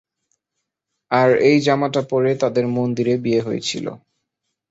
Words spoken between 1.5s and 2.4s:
জামাটা পরে